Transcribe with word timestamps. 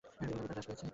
লিঙ্গ-ব্যবধান 0.25 0.39
হ্রাস 0.51 0.65
পেয়েছে। 0.69 0.85